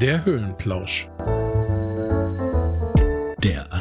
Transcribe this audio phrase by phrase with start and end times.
[0.00, 1.10] Der Höhlenplausch.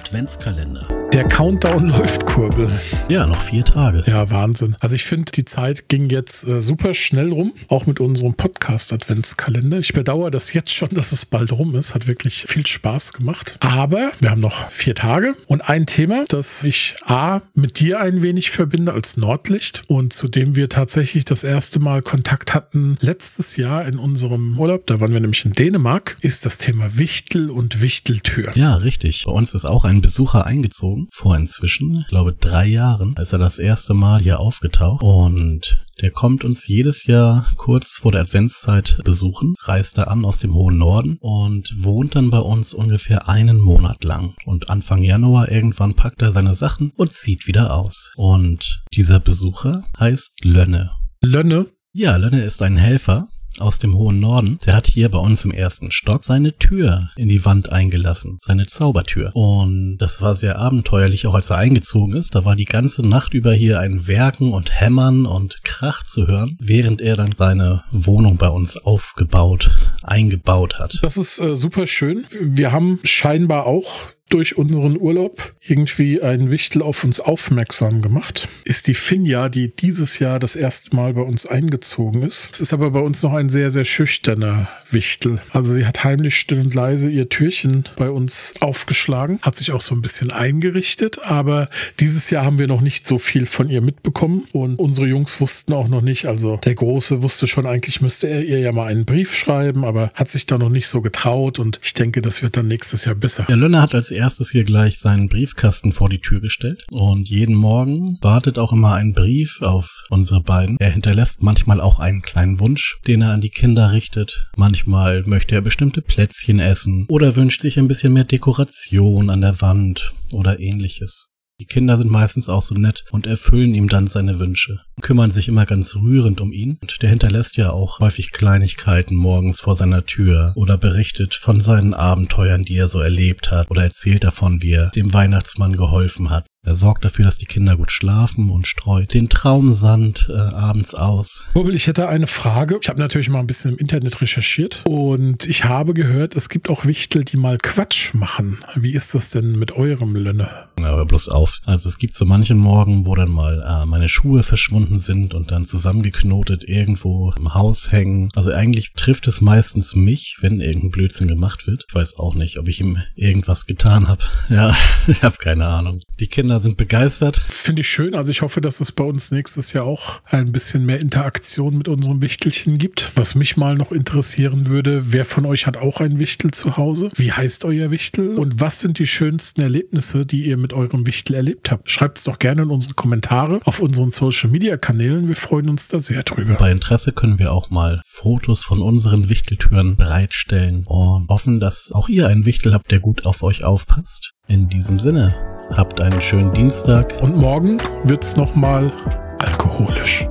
[0.09, 0.87] Der Adventskalender.
[1.13, 2.69] Der Countdown läuft, Kurbel.
[3.09, 4.03] Ja, noch vier Tage.
[4.07, 4.75] Ja, Wahnsinn.
[4.79, 9.79] Also ich finde, die Zeit ging jetzt äh, super schnell rum, auch mit unserem Podcast-Adventskalender.
[9.79, 11.93] Ich bedauere das jetzt schon, dass es bald rum ist.
[11.93, 13.57] Hat wirklich viel Spaß gemacht.
[13.59, 18.21] Aber wir haben noch vier Tage und ein Thema, das ich A mit dir ein
[18.21, 23.57] wenig verbinde als Nordlicht und zu dem wir tatsächlich das erste Mal Kontakt hatten letztes
[23.57, 27.81] Jahr in unserem Urlaub, da waren wir nämlich in Dänemark, ist das Thema Wichtel und
[27.81, 28.51] Wichteltür.
[28.55, 29.25] Ja, richtig.
[29.25, 33.39] Bei uns ist auch ein Besucher eingezogen, vor inzwischen, ich glaube drei Jahren, ist er
[33.39, 39.01] das erste Mal hier aufgetaucht und der kommt uns jedes Jahr kurz vor der Adventszeit
[39.03, 43.59] besuchen, reist er an aus dem hohen Norden und wohnt dann bei uns ungefähr einen
[43.59, 44.35] Monat lang.
[44.45, 48.13] Und Anfang Januar irgendwann packt er seine Sachen und zieht wieder aus.
[48.15, 50.91] Und dieser Besucher heißt Lönne.
[51.21, 51.67] Lönne?
[51.91, 53.27] Ja, Lönne ist ein Helfer,
[53.61, 54.57] aus dem hohen Norden.
[54.65, 58.67] Der hat hier bei uns im ersten Stock seine Tür in die Wand eingelassen, seine
[58.67, 59.31] Zaubertür.
[59.33, 62.35] Und das war sehr abenteuerlich, auch als er eingezogen ist.
[62.35, 66.57] Da war die ganze Nacht über hier ein Werken und Hämmern und Krach zu hören,
[66.59, 69.71] während er dann seine Wohnung bei uns aufgebaut,
[70.03, 70.99] eingebaut hat.
[71.01, 72.25] Das ist äh, super schön.
[72.39, 78.47] Wir haben scheinbar auch durch unseren Urlaub irgendwie ein Wichtel auf uns aufmerksam gemacht.
[78.63, 82.49] Ist die Finja, die dieses Jahr das erste Mal bei uns eingezogen ist.
[82.53, 85.41] Es ist aber bei uns noch ein sehr, sehr schüchterner Wichtel.
[85.51, 89.81] Also sie hat heimlich still und leise ihr Türchen bei uns aufgeschlagen, hat sich auch
[89.81, 93.81] so ein bisschen eingerichtet, aber dieses Jahr haben wir noch nicht so viel von ihr
[93.81, 98.27] mitbekommen und unsere Jungs wussten auch noch nicht, also der Große wusste schon, eigentlich müsste
[98.27, 101.59] er ihr ja mal einen Brief schreiben, aber hat sich da noch nicht so getraut
[101.59, 103.45] und ich denke, das wird dann nächstes Jahr besser.
[103.49, 107.55] Der Lönner hat als erstes hier gleich seinen Briefkasten vor die Tür gestellt und jeden
[107.55, 110.77] Morgen wartet auch immer ein Brief auf unsere beiden.
[110.79, 114.49] Er hinterlässt manchmal auch einen kleinen Wunsch, den er an die Kinder richtet.
[114.55, 119.61] Manchmal möchte er bestimmte Plätzchen essen oder wünscht sich ein bisschen mehr Dekoration an der
[119.61, 121.28] Wand oder ähnliches.
[121.59, 125.49] Die Kinder sind meistens auch so nett und erfüllen ihm dann seine Wünsche, kümmern sich
[125.49, 130.05] immer ganz rührend um ihn und der hinterlässt ja auch häufig Kleinigkeiten morgens vor seiner
[130.05, 134.71] Tür oder berichtet von seinen Abenteuern, die er so erlebt hat oder erzählt davon, wie
[134.71, 136.45] er dem Weihnachtsmann geholfen hat.
[136.65, 141.45] Er sorgt dafür, dass die Kinder gut schlafen und streut den Traumsand äh, abends aus.
[141.53, 142.79] Kurbel, ich hätte eine Frage.
[142.81, 146.69] Ich habe natürlich mal ein bisschen im Internet recherchiert und ich habe gehört, es gibt
[146.69, 148.63] auch Wichtel, die mal Quatsch machen.
[148.75, 150.69] Wie ist das denn mit eurem Lönne?
[150.83, 151.59] Aber bloß auf.
[151.65, 155.51] Also es gibt so manchen Morgen, wo dann mal äh, meine Schuhe verschwunden sind und
[155.51, 158.31] dann zusammengeknotet irgendwo im Haus hängen.
[158.35, 161.85] Also eigentlich trifft es meistens mich, wenn irgendein Blödsinn gemacht wird.
[161.89, 164.23] Ich weiß auch nicht, ob ich ihm irgendwas getan habe.
[164.49, 164.75] Ja,
[165.07, 166.01] ich habe keine Ahnung.
[166.19, 167.37] Die Kinder sind begeistert.
[167.37, 168.15] Finde ich schön.
[168.15, 171.87] Also ich hoffe, dass es bei uns nächstes Jahr auch ein bisschen mehr Interaktion mit
[171.87, 173.11] unserem Wichtelchen gibt.
[173.15, 177.11] Was mich mal noch interessieren würde, wer von euch hat auch ein Wichtel zu Hause?
[177.15, 178.37] Wie heißt euer Wichtel?
[178.37, 181.89] Und was sind die schönsten Erlebnisse, die ihr mit eurem Wichtel erlebt habt?
[181.89, 185.27] Schreibt es doch gerne in unsere Kommentare auf unseren Social Media Kanälen.
[185.27, 186.55] Wir freuen uns da sehr drüber.
[186.55, 192.09] Bei Interesse können wir auch mal Fotos von unseren Wichteltüren bereitstellen und hoffen, dass auch
[192.09, 194.33] ihr einen Wichtel habt, der gut auf euch aufpasst.
[194.49, 195.35] In diesem Sinne,
[195.77, 197.21] habt einen schönen Dienstag.
[197.21, 198.91] Und morgen wird's nochmal
[199.37, 200.27] alkoholisch.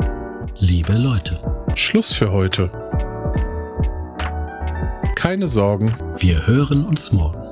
[0.58, 1.38] Liebe Leute,
[1.76, 2.68] Schluss für heute.
[5.14, 5.94] Keine Sorgen.
[6.18, 7.47] wir hören uns morgen.